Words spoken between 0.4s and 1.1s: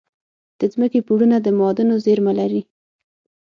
د ځمکې